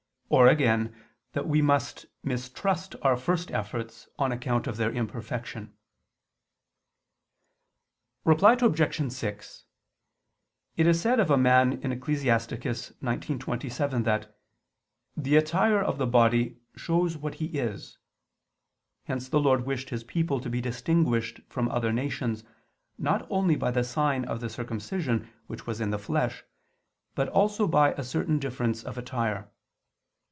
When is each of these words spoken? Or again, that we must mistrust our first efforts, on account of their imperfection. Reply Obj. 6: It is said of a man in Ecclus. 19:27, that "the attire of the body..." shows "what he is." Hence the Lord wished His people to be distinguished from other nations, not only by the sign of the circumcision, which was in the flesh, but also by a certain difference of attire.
Or 0.33 0.47
again, 0.47 0.95
that 1.33 1.45
we 1.45 1.61
must 1.61 2.05
mistrust 2.23 2.95
our 3.01 3.17
first 3.17 3.51
efforts, 3.51 4.07
on 4.17 4.31
account 4.31 4.65
of 4.65 4.77
their 4.77 4.89
imperfection. 4.89 5.75
Reply 8.23 8.53
Obj. 8.53 9.11
6: 9.11 9.65
It 10.77 10.87
is 10.87 11.01
said 11.01 11.19
of 11.19 11.29
a 11.31 11.35
man 11.37 11.73
in 11.83 11.91
Ecclus. 11.91 12.23
19:27, 12.23 14.05
that 14.05 14.33
"the 15.17 15.35
attire 15.35 15.81
of 15.81 15.97
the 15.97 16.07
body..." 16.07 16.59
shows 16.77 17.17
"what 17.17 17.35
he 17.35 17.47
is." 17.47 17.97
Hence 19.03 19.27
the 19.27 19.37
Lord 19.41 19.65
wished 19.65 19.89
His 19.89 20.05
people 20.05 20.39
to 20.39 20.49
be 20.49 20.61
distinguished 20.61 21.41
from 21.49 21.67
other 21.67 21.91
nations, 21.91 22.45
not 22.97 23.27
only 23.29 23.57
by 23.57 23.71
the 23.71 23.83
sign 23.83 24.23
of 24.23 24.39
the 24.39 24.49
circumcision, 24.49 25.29
which 25.47 25.67
was 25.67 25.81
in 25.81 25.89
the 25.89 25.99
flesh, 25.99 26.45
but 27.15 27.27
also 27.27 27.67
by 27.67 27.91
a 27.95 28.03
certain 28.05 28.39
difference 28.39 28.85
of 28.85 28.97
attire. 28.97 29.51